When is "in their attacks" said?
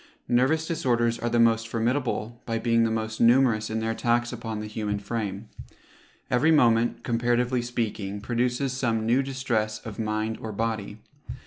3.69-4.33